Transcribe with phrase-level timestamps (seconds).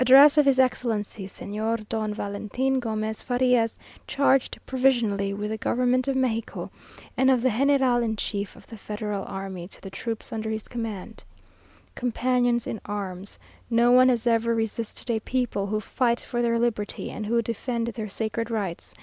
[0.00, 6.16] "_Address of His Excellency, Señor Don Valentin Gomez Farias, charged provisionally with the government of
[6.16, 6.70] Mexico,
[7.18, 10.68] and of the General in Chief of the Federal army, to the troops under his
[10.68, 11.18] command_."
[11.94, 17.10] "Companions in arms: No one has ever resisted a people who fight for their liberty
[17.10, 18.94] and who defend their sacred rights.